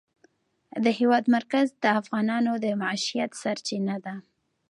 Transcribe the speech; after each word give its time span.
د 0.83 0.85
هېواد 0.99 1.25
مرکز 1.35 1.67
د 1.83 1.85
افغانانو 2.01 2.51
د 2.63 2.65
معیشت 2.81 3.31
سرچینه 3.41 3.95
ده. 4.05 4.15